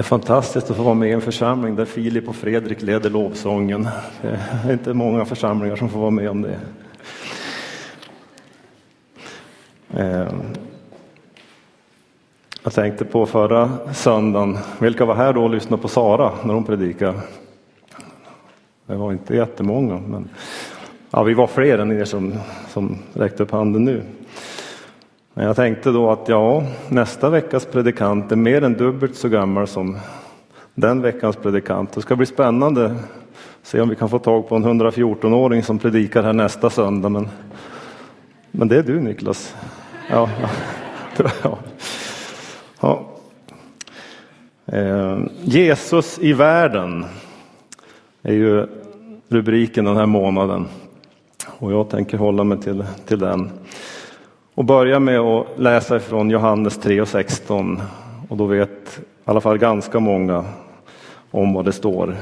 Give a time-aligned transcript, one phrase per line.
[0.00, 3.10] Det är fantastiskt att få vara med i en församling där Filip och Fredrik leder
[3.10, 3.88] lovsången.
[4.22, 4.38] Det
[4.68, 6.58] är inte många församlingar som får vara med om det.
[9.96, 10.42] Ehm,
[12.62, 16.64] jag tänkte på förra söndagen, vilka var här då och lyssnade på Sara när hon
[16.64, 17.20] predikade?
[18.86, 20.28] Det var inte jättemånga, men
[21.10, 22.34] ja, vi var fler än er som,
[22.68, 24.02] som räckte upp handen nu.
[25.40, 29.66] Men jag tänkte då att ja, nästa veckas predikant är mer än dubbelt så gammal
[29.66, 29.98] som
[30.74, 31.92] den veckans predikant.
[31.92, 32.96] Det ska bli spännande
[33.62, 37.08] se om vi kan få tag på en 114-åring som predikar här nästa söndag.
[37.08, 37.28] Men,
[38.50, 39.54] men det är du Niklas.
[40.10, 40.28] Ja,
[41.22, 41.28] ja.
[42.80, 43.06] ja.
[44.66, 47.04] Eh, Jesus i världen
[48.22, 48.66] är ju
[49.28, 50.66] rubriken den här månaden.
[51.58, 53.50] Och jag tänker hålla mig till, till den
[54.54, 57.82] och börja med att läsa ifrån Johannes 3 och 16.
[58.28, 60.44] Och då vet i alla fall ganska många
[61.30, 62.16] om vad det står.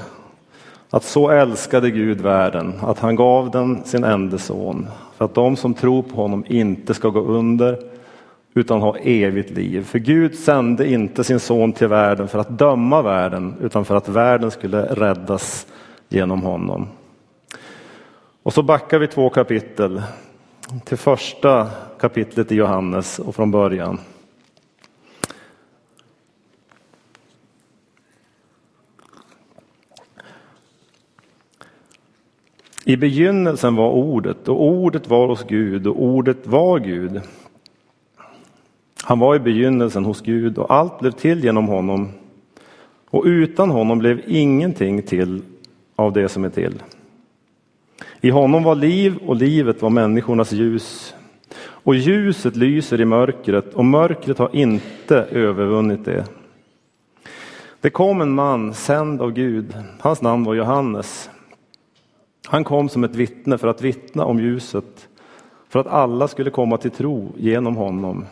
[0.91, 5.57] Att så älskade Gud världen att han gav den sin enda son för att de
[5.57, 7.79] som tror på honom inte ska gå under
[8.55, 9.85] utan ha evigt liv.
[9.85, 14.09] För Gud sände inte sin son till världen för att döma världen utan för att
[14.09, 15.67] världen skulle räddas
[16.09, 16.89] genom honom.
[18.43, 20.03] Och så backar vi två kapitel
[20.85, 23.99] till första kapitlet i Johannes och från början.
[32.85, 37.21] I begynnelsen var ordet och ordet var hos Gud och ordet var Gud.
[39.05, 42.09] Han var i begynnelsen hos Gud och allt blev till genom honom
[43.11, 45.43] och utan honom blev ingenting till
[45.97, 46.83] av det som är till.
[48.21, 51.15] I honom var liv och livet var människornas ljus.
[51.61, 56.25] Och ljuset lyser i mörkret och mörkret har inte övervunnit det.
[57.81, 59.77] Det kom en man sänd av Gud.
[60.01, 61.31] Hans namn var Johannes.
[62.47, 65.09] Han kom som ett vittne för att vittna om ljuset,
[65.69, 68.25] för att alla skulle komma till tro genom honom.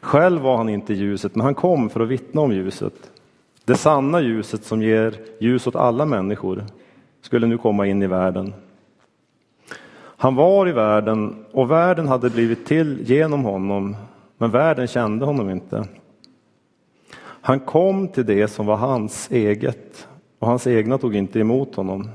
[0.00, 3.10] Själv var han inte ljuset, men han kom för att vittna om ljuset.
[3.64, 6.64] Det sanna ljuset som ger ljus åt alla människor
[7.28, 8.54] skulle nu komma in i världen.
[10.00, 13.96] Han var i världen och världen hade blivit till genom honom,
[14.38, 15.84] men världen kände honom inte.
[17.20, 22.08] Han kom till det som var hans eget och hans egna tog inte emot honom.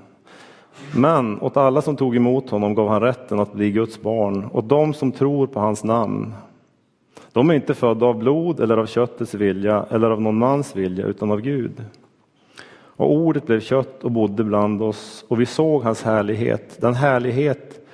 [0.95, 4.63] Men åt alla som tog emot honom gav han rätten att bli Guds barn, och
[4.63, 6.33] de som tror på hans namn.
[7.31, 11.05] De är inte födda av blod eller av köttets vilja eller av någon mans vilja,
[11.05, 11.83] utan av Gud.
[12.95, 17.87] Och ordet blev kött och bodde bland oss, och vi såg hans härlighet, den härlighet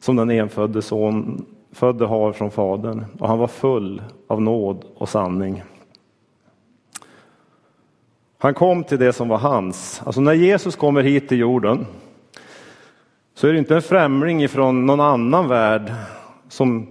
[0.00, 5.08] som den enfödde son födde har från Fadern, och han var full av nåd och
[5.08, 5.62] sanning.
[8.38, 10.02] Han kom till det som var hans.
[10.04, 11.86] Alltså när Jesus kommer hit till jorden
[13.34, 15.92] så är det inte en främling ifrån någon annan värld
[16.48, 16.86] som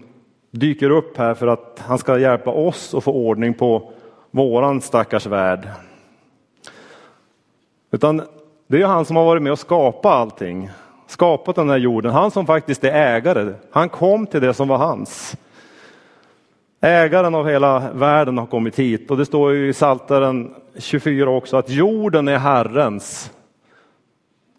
[0.52, 3.92] dyker upp här för att han ska hjälpa oss att få ordning på
[4.32, 5.68] våran stackars värld.
[7.92, 8.22] Utan
[8.68, 10.70] det är han som har varit med och skapat allting,
[11.08, 12.12] skapat den här jorden.
[12.12, 13.54] Han som faktiskt är ägare.
[13.72, 15.38] Han kom till det som var hans.
[16.82, 21.58] Ägaren av hela världen har kommit hit och det står ju i Saltaren 24 också
[21.58, 23.32] att jorden är Herrens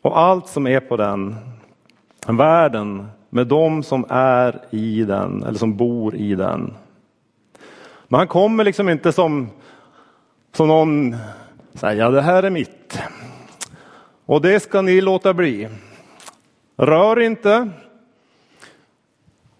[0.03, 1.37] och allt som är på den.
[2.27, 6.75] Världen med dem som är i den eller som bor i den.
[8.09, 9.49] Men han kommer liksom inte som,
[10.53, 11.17] som någon
[11.75, 12.99] säger, ja det här är mitt.
[14.27, 15.69] Och det ska ni låta bli.
[16.77, 17.71] Rör inte.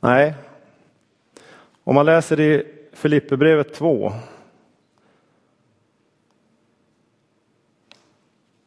[0.01, 0.35] Nej.
[1.85, 4.13] Om man läser i Filipperbrevet 2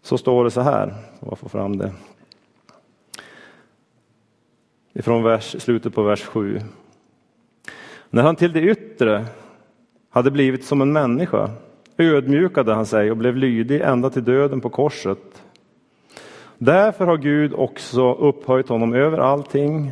[0.02, 0.88] så står det så här,
[1.20, 1.94] om jag får fram det.
[4.94, 6.62] Ifrån vers, slutet på vers 7.
[8.10, 9.26] När han till det yttre
[10.10, 11.52] hade blivit som en människa
[11.98, 15.45] ödmjukade han sig och blev lydig ända till döden på korset.
[16.58, 19.92] Därför har Gud också upphöjt honom över allting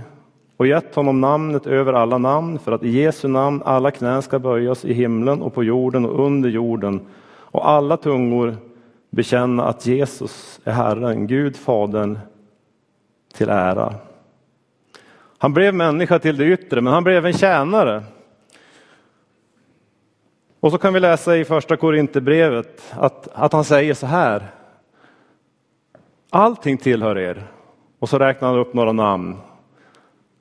[0.58, 4.40] och gett honom namnet över alla namn för att i Jesu namn alla knän ska
[4.40, 8.58] böjas i himlen och på jorden och under jorden och alla tungor
[9.10, 12.20] bekänna att Jesus är Herren, Gud Fadern
[13.34, 13.94] till ära.
[15.38, 18.04] Han blev människa till det yttre, men han blev en tjänare.
[20.60, 24.44] Och så kan vi läsa i första Korinthierbrevet att, att han säger så här.
[26.36, 27.48] Allting tillhör er.
[28.00, 29.38] Och så räknar han upp några namn.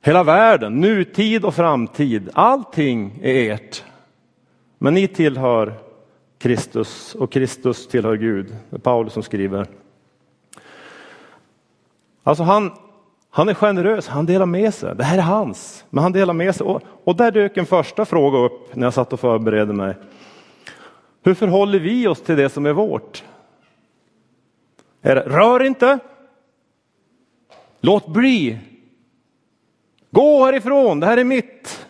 [0.00, 3.84] Hela världen, nutid och framtid, allting är ert.
[4.78, 5.74] Men ni tillhör
[6.38, 8.56] Kristus och Kristus tillhör Gud.
[8.70, 9.66] Det är Paulus som skriver.
[12.22, 12.70] Alltså han,
[13.30, 14.96] han är generös, han delar med sig.
[14.96, 16.66] Det här är hans, men han delar med sig.
[16.66, 19.94] Och, och där dök en första fråga upp när jag satt och förberedde mig.
[21.22, 23.24] Hur förhåller vi oss till det som är vårt?
[25.02, 25.99] Är det, rör inte!
[27.81, 28.58] Låt bli!
[30.10, 31.87] Gå härifrån, det här är mitt!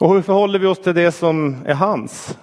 [0.00, 2.38] Och hur förhåller vi oss till det som är hans?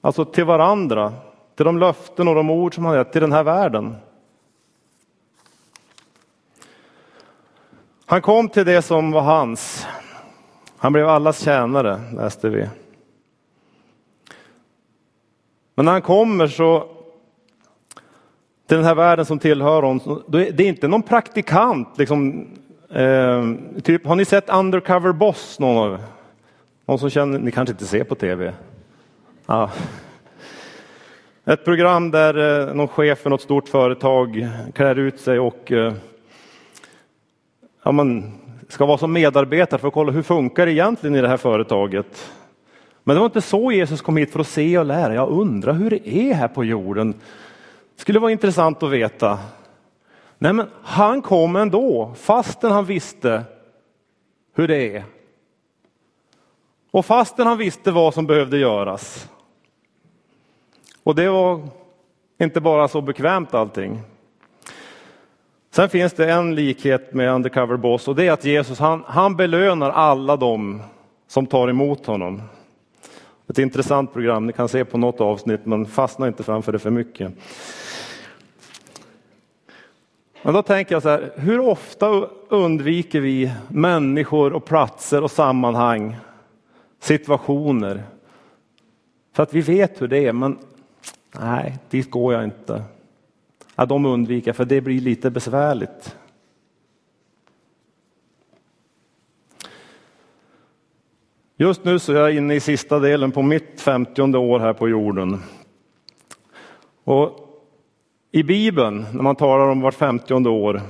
[0.00, 1.12] Alltså till varandra,
[1.56, 3.96] till de löften och de ord som han gett till den här världen.
[8.06, 9.86] Han kom till det som var hans.
[10.76, 12.68] Han blev allas tjänare, läste vi.
[15.74, 16.88] Men när han kommer så
[18.66, 21.88] till den här världen som tillhör honom, det är inte någon praktikant.
[21.98, 22.46] Liksom,
[22.90, 23.52] eh,
[23.82, 25.58] typ, har ni sett Undercover Boss?
[25.58, 25.98] Någon,
[26.86, 28.54] någon som känner, ni kanske inte ser på tv?
[29.46, 29.70] Ja.
[31.44, 35.92] Ett program där eh, någon chef för något stort företag klär ut sig och eh,
[37.82, 38.32] ja, man
[38.68, 42.32] ska vara som medarbetare för att kolla hur funkar det egentligen i det här företaget.
[43.04, 45.14] Men det var inte så Jesus kom hit för att se och lära.
[45.14, 47.12] Jag undrar hur det är här på jorden.
[47.94, 49.38] Det skulle vara intressant att veta.
[50.38, 53.42] Nej, men han kom ändå, fastän han visste
[54.54, 55.04] hur det är.
[56.90, 59.28] Och fastän han visste vad som behövde göras.
[61.02, 61.60] Och det var
[62.38, 64.00] inte bara så bekvämt allting.
[65.70, 69.36] Sen finns det en likhet med Undercover Boss och det är att Jesus han, han
[69.36, 70.82] belönar alla dem
[71.26, 72.42] som tar emot honom.
[73.48, 76.90] Ett intressant program, ni kan se på något avsnitt men fastna inte framför det för
[76.90, 77.32] mycket.
[80.42, 82.08] Men då tänker jag så här, hur ofta
[82.48, 86.16] undviker vi människor och platser och sammanhang,
[87.00, 88.02] situationer?
[89.32, 90.58] För att vi vet hur det är, men
[91.40, 92.82] nej, dit går jag inte.
[93.76, 96.16] Ja, de undviker för det blir lite besvärligt.
[101.62, 104.88] Just nu så är jag inne i sista delen på mitt femtionde år här på
[104.88, 105.42] jorden.
[107.04, 107.38] Och
[108.32, 110.80] I Bibeln, när man talar om vart femtionde år,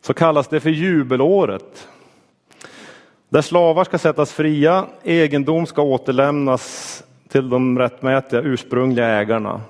[0.00, 1.88] så kallas det för jubelåret.
[3.28, 9.60] Där slavar ska sättas fria, egendom ska återlämnas till de rättmätiga ursprungliga ägarna.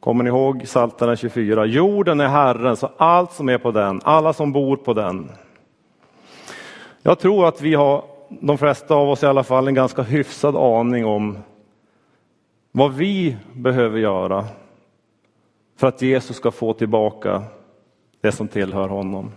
[0.00, 1.66] Kommer ni ihåg Psaltaren 24?
[1.66, 5.30] Jorden är Herrens och allt som är på den, alla som bor på den.
[7.06, 10.56] Jag tror att vi har, de flesta av oss i alla fall, en ganska hyfsad
[10.56, 11.38] aning om
[12.72, 14.44] vad vi behöver göra
[15.76, 17.42] för att Jesus ska få tillbaka
[18.20, 19.32] det som tillhör honom.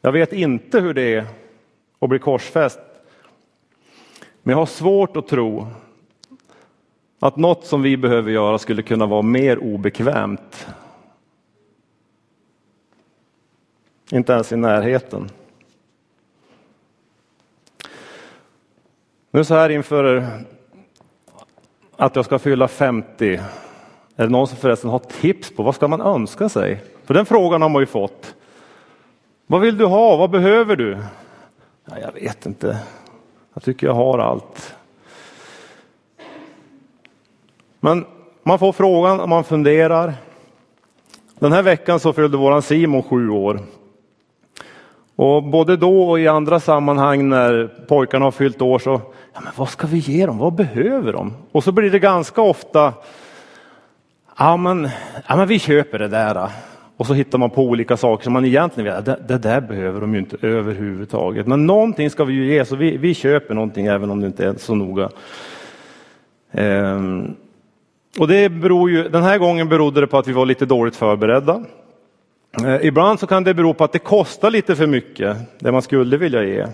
[0.00, 1.26] Jag vet inte hur det är
[1.98, 2.80] att bli korsfäst,
[4.42, 5.66] men jag har svårt att tro
[7.20, 10.66] att något som vi behöver göra skulle kunna vara mer obekvämt
[14.12, 15.30] Inte ens i närheten.
[19.30, 20.26] Nu så här inför
[21.96, 23.40] att jag ska fylla 50.
[24.16, 26.82] Är det någon som förresten har tips på vad ska man önska sig?
[27.04, 28.34] För den frågan har man ju fått.
[29.46, 30.16] Vad vill du ha?
[30.16, 30.98] Vad behöver du?
[31.84, 32.78] Ja, jag vet inte.
[33.54, 34.74] Jag tycker jag har allt.
[37.80, 38.06] Men
[38.42, 40.14] man får frågan och man funderar.
[41.38, 43.60] Den här veckan så fyllde våran Simon sju år.
[45.16, 49.00] Och både då och i andra sammanhang när pojkarna har fyllt år så,
[49.34, 50.38] ja, men vad ska vi ge dem?
[50.38, 51.34] Vad behöver de?
[51.52, 52.92] Och så blir det ganska ofta,
[54.38, 54.88] ja men,
[55.28, 56.48] ja, men vi köper det där.
[56.96, 60.00] Och så hittar man på olika saker som man egentligen vet, det, det där behöver
[60.00, 61.46] de ju inte överhuvudtaget.
[61.46, 64.46] Men någonting ska vi ju ge, så vi, vi köper någonting även om det inte
[64.46, 65.10] är så noga.
[66.52, 67.34] Ehm,
[68.18, 70.96] och det beror ju, den här gången berodde det på att vi var lite dåligt
[70.96, 71.64] förberedda.
[72.64, 75.82] Eh, ibland så kan det bero på att det kostar lite för mycket, det man
[75.82, 76.66] skulle vilja ge.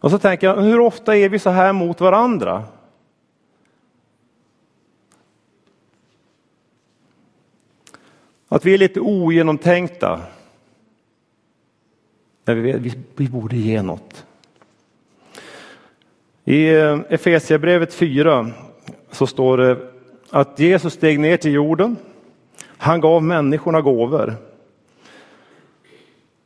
[0.00, 2.64] Och så tänker jag, hur ofta är vi så här mot varandra?
[8.48, 10.20] Att vi är lite ogenomtänkta.
[12.44, 14.24] När vi, vi, vi borde ge något.
[16.44, 18.50] I eh, Efesierbrevet 4
[19.10, 19.78] så står det
[20.30, 21.96] att Jesus steg ner till jorden
[22.78, 24.36] han gav människorna gåvor.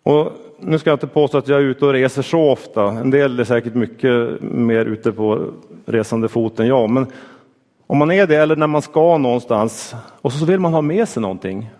[0.03, 2.85] Och nu ska jag inte påstå att jag är ute och reser så ofta.
[2.85, 5.47] En del är säkert mycket mer ute på
[5.87, 6.91] resande fot än jag.
[6.91, 7.07] Men
[7.87, 11.09] om man är det eller när man ska någonstans och så vill man ha med
[11.09, 11.71] sig någonting.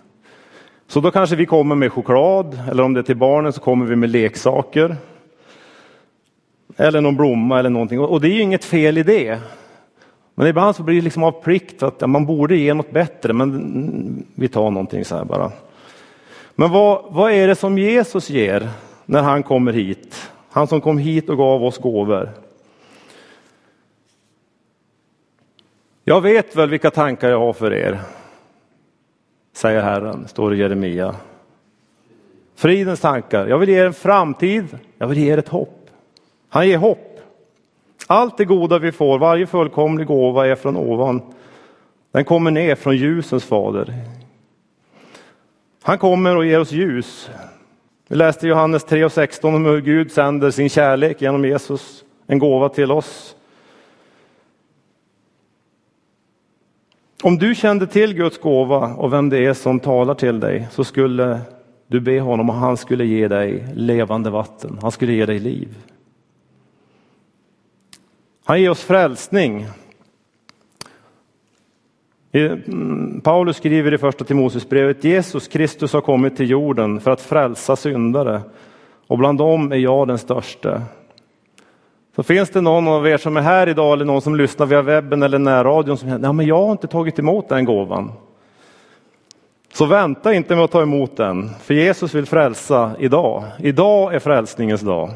[0.87, 3.87] Så då kanske vi kommer med choklad eller om det är till barnen så kommer
[3.87, 4.97] vi med leksaker.
[6.77, 9.39] Eller någon blomma eller någonting och det är ju inget fel i det.
[10.35, 13.33] Men ibland så blir det liksom av plikt att ja, man borde ge något bättre
[13.33, 15.53] men vi tar någonting så här bara.
[16.55, 18.69] Men vad, vad är det som Jesus ger
[19.07, 20.31] när han kommer hit?
[20.51, 22.31] Han som kom hit och gav oss gåvor.
[26.05, 28.01] Jag vet väl vilka tankar jag har för er,
[29.53, 31.15] säger Herren, står det i Jeremia.
[32.55, 33.47] Fridens tankar.
[33.47, 35.91] Jag vill ge er en framtid, jag vill ge er ett hopp.
[36.49, 37.12] Han ger hopp.
[38.07, 41.23] Allt det goda vi får, varje fullkomlig gåva är från ovan.
[42.13, 43.95] Den kommer ner från ljusens fader.
[45.83, 47.31] Han kommer och ger oss ljus.
[48.09, 52.39] Vi läste Johannes 3 och 16 om hur Gud sänder sin kärlek genom Jesus, en
[52.39, 53.37] gåva till oss.
[57.23, 60.85] Om du kände till Guds gåva och vem det är som talar till dig så
[60.85, 61.41] skulle
[61.87, 64.79] du be honom och han skulle ge dig levande vatten.
[64.83, 65.77] Han skulle ge dig liv.
[68.45, 69.67] Han ger oss frälsning.
[72.33, 77.77] Mm, Paulus skriver i första Timoteusbrevet Jesus Kristus har kommit till jorden för att frälsa
[77.77, 78.41] syndare
[79.07, 80.83] och bland dem är jag den störste.
[82.17, 84.83] Så finns det någon av er som är här idag eller någon som lyssnar via
[84.83, 88.13] webben eller närradion som säger, men jag har inte tagit emot den gåvan.
[89.73, 93.45] Så vänta inte med att ta emot den, för Jesus vill frälsa idag.
[93.59, 95.11] Idag är frälsningens dag.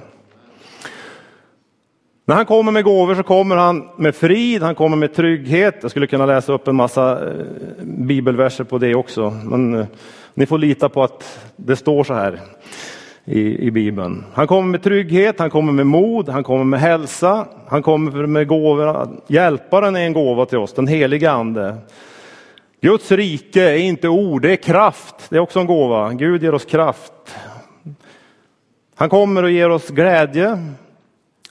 [2.29, 5.75] När han kommer med gåvor så kommer han med frid, han kommer med trygghet.
[5.83, 7.45] Jag skulle kunna läsa upp en massa eh,
[7.83, 9.87] bibelverser på det också, men eh,
[10.35, 12.41] ni får lita på att det står så här
[13.25, 14.25] i, i Bibeln.
[14.33, 18.49] Han kommer med trygghet, han kommer med mod, han kommer med hälsa, han kommer med
[18.49, 19.09] gåvor.
[19.27, 21.77] Hjälparen är en gåva till oss, den heliga ande.
[22.81, 25.15] Guds rike är inte ord, det är kraft.
[25.29, 26.13] Det är också en gåva.
[26.13, 27.13] Gud ger oss kraft.
[28.95, 30.59] Han kommer och ger oss glädje.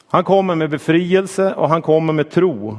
[0.07, 2.77] Han kommer med befrielse och han kommer med tro.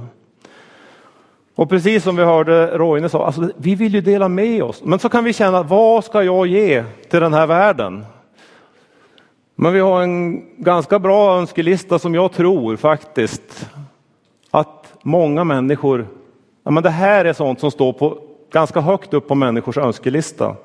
[1.55, 4.83] Och precis som vi hörde Roine sa, alltså, vi vill ju dela med oss.
[4.85, 8.05] Men så kan vi känna, vad ska jag ge till den här världen?
[9.55, 13.71] Men vi har en ganska bra önskelista som jag tror faktiskt
[14.51, 16.07] att många människor,
[16.65, 18.19] ja men det här är sånt som står på,
[18.53, 20.57] ganska högt upp på människors önskelista.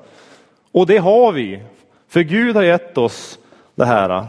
[0.72, 1.62] Och det har vi,
[2.08, 3.38] för Gud har gett oss
[3.74, 4.26] det här.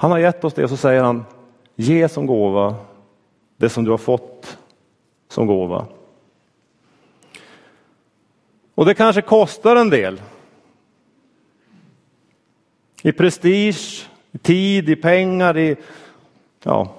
[0.00, 1.24] Han har gett oss det och så säger han,
[1.76, 2.74] ge som gåva
[3.56, 4.58] det som du har fått
[5.28, 5.86] som gåva.
[8.74, 10.20] Och det kanske kostar en del.
[13.02, 15.76] I prestige, i tid, i pengar, i,
[16.62, 16.94] ja.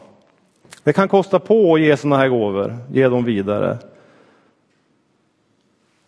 [0.84, 3.78] Det kan kosta på att ge sådana här gåvor, ge dem vidare.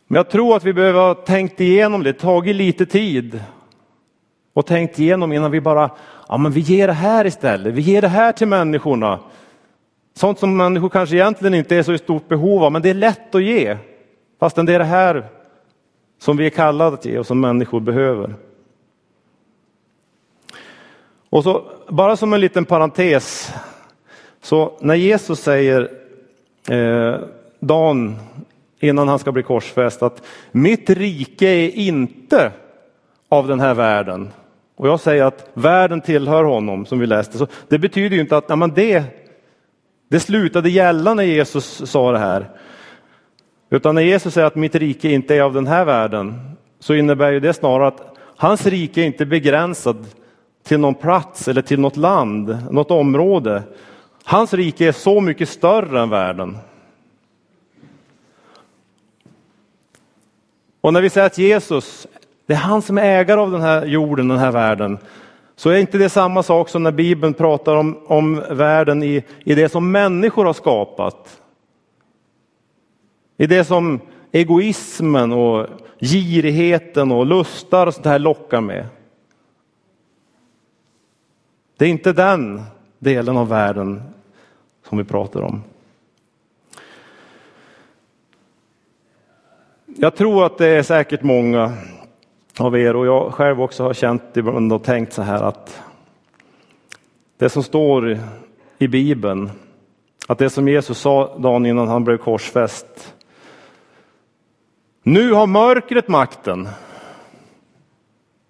[0.08, 3.40] Men jag tror att vi behöver ha tänkt igenom det, tagit lite tid
[4.54, 5.92] och tänkt igenom innan vi bara,
[6.28, 9.20] ja men vi ger det här istället, vi ger det här till människorna.
[10.14, 12.94] Sånt som människor kanske egentligen inte är så i stort behov av, men det är
[12.94, 13.78] lätt att ge.
[14.40, 15.26] Fastän det är det här
[16.20, 18.36] som vi är kallade att ge och som människor behöver.
[21.30, 23.54] Och så bara som en liten parentes,
[24.42, 25.92] så när Jesus säger
[26.70, 27.20] eh,
[27.60, 28.16] dagen
[28.80, 32.52] innan han ska bli korsfäst att mitt rike är inte
[33.30, 34.30] av den här världen.
[34.82, 37.38] Och jag säger att världen tillhör honom som vi läste.
[37.38, 39.04] Så det betyder ju inte att ja, det,
[40.10, 42.50] det slutade gälla när Jesus sa det här.
[43.70, 47.32] Utan när Jesus säger att mitt rike inte är av den här världen så innebär
[47.32, 50.06] ju det snarare att hans rike är inte begränsad
[50.64, 53.64] till någon plats eller till något land, något område.
[54.24, 56.58] Hans rike är så mycket större än världen.
[60.82, 62.08] Och när vi säger att Jesus,
[62.46, 64.98] det är han som är ägare av den här jorden, den här världen,
[65.56, 69.56] så är inte det samma sak som när Bibeln pratar om, om världen i, i
[69.56, 71.42] det som människor har skapat.
[73.38, 74.00] I det som
[74.32, 75.68] egoismen och
[76.00, 78.86] girigheten och lustar och sånt här lockar med.
[81.78, 82.62] Det är inte den
[83.00, 84.04] delen av världen
[84.90, 85.64] som vi pratar om.
[89.86, 91.74] Jag tror att det är säkert många
[92.62, 95.82] av er och jag själv också har känt ibland och tänkt så här att
[97.38, 98.20] det som står
[98.78, 99.52] i Bibeln,
[100.28, 103.14] att det som Jesus sa dagen innan han blev korsfäst,
[105.04, 106.70] nu har mörkret makten.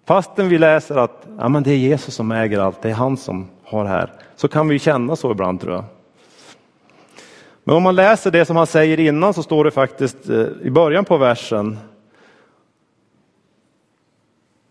[0.06, 3.16] Fastän vi läser att ja, men det är Jesus som äger allt, det är han
[3.16, 4.12] som har här.
[4.36, 5.84] Så kan vi känna så ibland tror jag.
[7.64, 10.70] Men om man läser det som han säger innan så står det faktiskt eh, i
[10.70, 11.78] början på versen.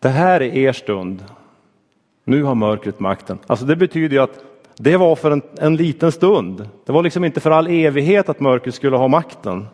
[0.02, 1.24] Det här är er stund.
[2.24, 3.40] Nu har mörkret makten.
[3.48, 4.44] Alltså det betyder ju att
[4.78, 6.70] det var för en, en liten stund.
[6.86, 9.68] Det var liksom inte för all evighet att mörkret skulle ha makten.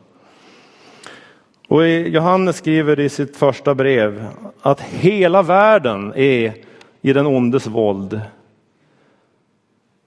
[1.67, 4.25] Och Johannes skriver i sitt första brev
[4.61, 6.53] att hela världen är
[7.01, 8.21] i den ondes våld.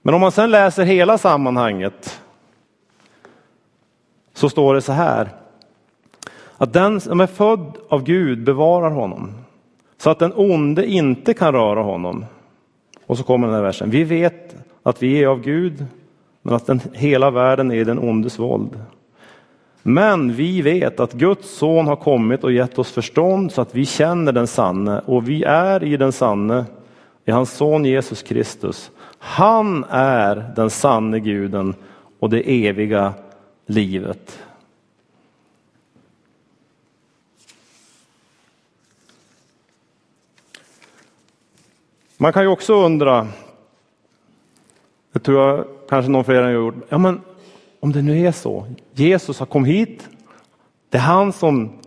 [0.01, 2.21] Men om man sedan läser hela sammanhanget
[4.33, 5.29] så står det så här.
[6.57, 9.33] Att den som är född av Gud bevarar honom
[10.01, 12.25] så att den onde inte kan röra honom.
[13.05, 13.89] Och så kommer den här versen.
[13.89, 15.85] Vi vet att vi är av Gud
[16.41, 18.79] men att den, hela världen är i den ondes våld.
[19.83, 23.85] Men vi vet att Guds son har kommit och gett oss förstånd så att vi
[23.85, 26.65] känner den sanne och vi är i den sanne
[27.25, 28.91] i hans son Jesus Kristus.
[29.19, 31.75] Han är den sanne guden
[32.19, 33.13] och det eviga
[33.65, 34.40] livet.
[42.21, 43.27] Man kan ju också undra,
[45.11, 47.21] det tror jag kanske någon fler har gjort, ja men
[47.79, 50.09] om det nu är så, Jesus har kommit hit,
[50.89, 51.79] det är han som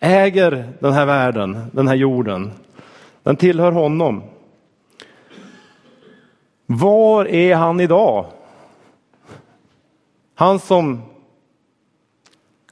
[0.00, 2.52] äger den här världen, den här jorden,
[3.22, 4.22] den tillhör honom.
[6.66, 8.26] Var är han idag?
[10.34, 11.02] Han som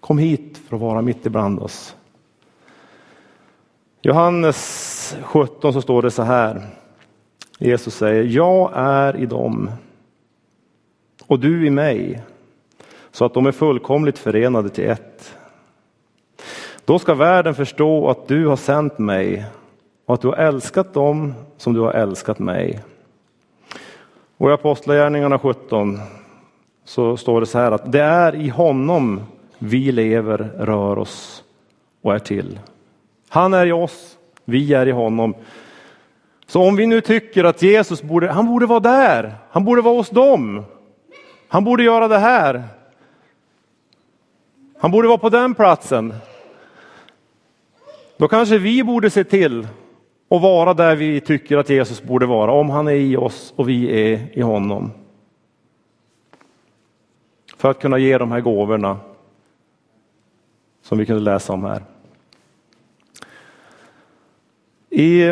[0.01, 1.97] kom hit för att vara mitt ibland oss.
[4.03, 6.63] Johannes 17 så står det så här.
[7.65, 9.71] Jesus säger, jag är i dem
[11.27, 12.23] och du i mig
[13.11, 15.37] så att de är fullkomligt förenade till ett.
[16.85, 19.45] Då ska världen förstå att du har sänt mig
[20.07, 22.81] och att du har älskat dem som du har älskat mig.
[24.37, 25.99] Och i Apostlagärningarna 17
[26.85, 29.21] så står det så här att det är i honom
[29.59, 31.45] vi lever, rör oss
[32.03, 32.59] och är till.
[33.29, 35.35] Han är i oss, vi är i honom.
[36.47, 39.95] Så om vi nu tycker att Jesus borde, han borde vara där, han borde vara
[39.95, 40.65] hos dem,
[41.49, 42.63] han borde göra det här.
[44.79, 46.15] Han borde vara på den platsen.
[48.17, 49.69] Då kanske vi borde se till
[50.31, 53.69] att vara där vi tycker att Jesus borde vara, om han är i oss och
[53.69, 54.91] vi är i honom.
[57.57, 58.99] För att kunna ge de här gåvorna
[60.83, 61.83] som vi kunde läsa om här.
[64.91, 65.23] I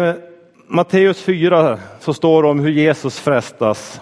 [0.75, 4.01] Matteus 4 så står det om hur Jesus frestas.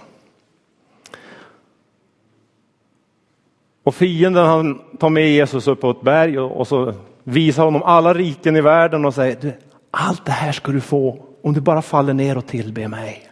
[3.83, 8.15] Och fienden han tar med Jesus upp på ett berg och, så visar honom alla
[8.15, 9.53] riken i världen och säger du,
[9.91, 13.31] allt det här ska du få om du bara faller ner och tillber mig.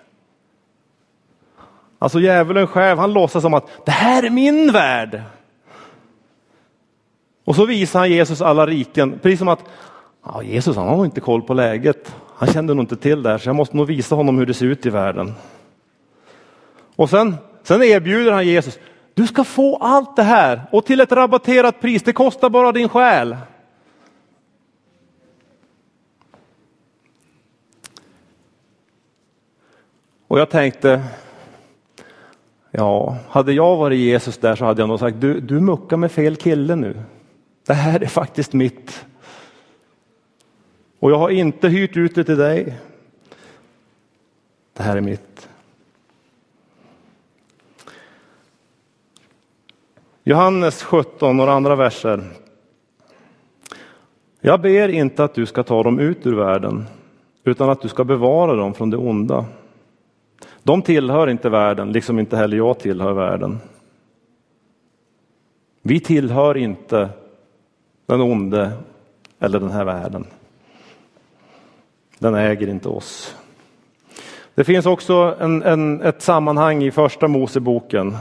[1.99, 5.23] Alltså djävulen själv, han låtsas som att det här är min värld.
[7.45, 9.65] Och så visar han Jesus alla riken, precis som att
[10.25, 12.15] ja, Jesus han har inte koll på läget.
[12.39, 14.55] Han kände nog inte till det här, så jag måste nog visa honom hur det
[14.55, 15.35] ser ut i världen.
[16.97, 18.79] Och sen, sen erbjuder han Jesus,
[19.15, 22.89] du ska få allt det här och till ett rabatterat pris, det kostar bara din
[22.89, 23.37] själ.
[30.29, 31.03] Och jag tänkte,
[32.71, 36.13] ja, hade jag varit Jesus där så hade jag nog sagt, du, du muckar med
[36.13, 37.03] fel kille nu.
[37.67, 39.07] Det här är faktiskt mitt.
[40.99, 42.79] Och jag har inte hyrt ut det till dig.
[44.73, 45.49] Det här är mitt.
[50.25, 52.25] Johannes 17, några andra verser.
[54.41, 56.85] Jag ber inte att du ska ta dem ut ur världen,
[57.45, 59.47] utan att du ska bevara dem från det onda.
[60.63, 63.59] De tillhör inte världen, liksom inte heller jag tillhör världen.
[65.83, 67.09] Vi tillhör inte
[68.07, 68.73] den onde
[69.39, 70.27] eller den här världen.
[72.19, 73.37] Den äger inte oss.
[74.55, 78.17] Det finns också en, en, ett sammanhang i första Moseboken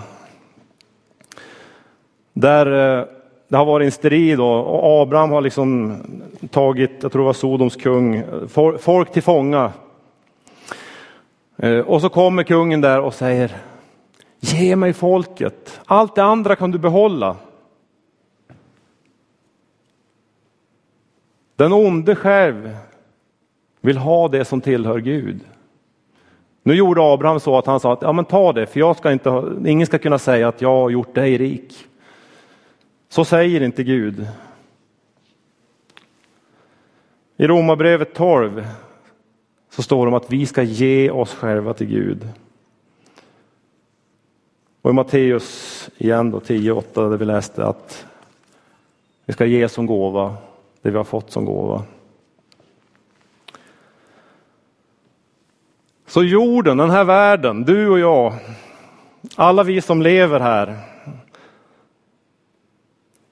[2.34, 3.06] där eh,
[3.48, 6.02] det har varit en strid och Abraham har liksom
[6.50, 8.24] tagit, jag tror det var Sodoms kung,
[8.80, 9.72] folk till fånga
[11.58, 13.58] eh, och så kommer kungen där och säger
[14.40, 17.36] Ge mig folket, allt det andra kan du behålla.
[21.56, 22.78] Den onde själv
[23.82, 25.40] vill ha det som tillhör Gud.
[26.64, 29.12] Nu gjorde Abraham så att han sa att ja, men ta det, för jag ska
[29.12, 31.86] inte ha, ingen ska kunna säga att jag har gjort dig rik.
[33.10, 34.28] Så säger inte Gud.
[37.38, 38.68] I Romarbrevet 12
[39.70, 42.30] så står det om att vi ska ge oss själva till Gud.
[44.82, 48.06] Och i Matteus igen då 10.8 där vi läste att
[49.26, 50.36] vi ska ge som gåva
[50.82, 51.84] det vi har fått som gåva.
[56.18, 58.34] Så jorden, den här världen, du och jag,
[59.36, 60.76] alla vi som lever här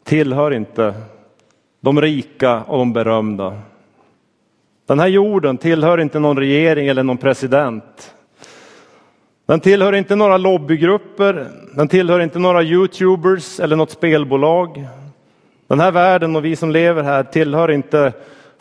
[0.04, 0.94] tillhör inte
[1.82, 3.60] de rika och de berömda.
[4.86, 8.16] Den här jorden tillhör inte någon regering eller någon president.
[9.46, 14.88] Den tillhör inte några lobbygrupper, den tillhör inte några youtubers eller något spelbolag.
[15.68, 18.14] Den här världen och vi som lever här tillhör inte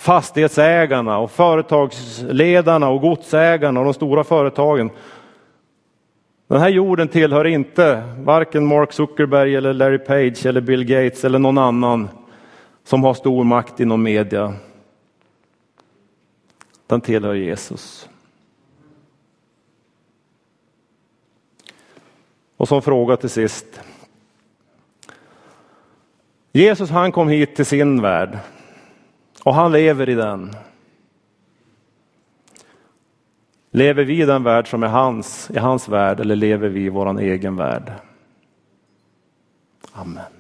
[0.05, 4.91] fastighetsägarna och företagsledarna och godsägarna och de stora företagen.
[6.49, 11.39] Den här jorden tillhör inte varken Mark Zuckerberg eller Larry Page eller Bill Gates eller
[11.39, 12.09] någon annan
[12.85, 14.55] som har stor makt inom media.
[16.87, 18.09] Den tillhör Jesus.
[22.57, 23.81] Och som fråga till sist.
[26.53, 28.39] Jesus han kom hit till sin värld
[29.45, 30.51] och han lever i den.
[33.71, 36.89] Lever vi i den värld som är hans, i hans värld eller lever vi i
[36.89, 37.93] vår egen värld?
[39.93, 40.34] Amen.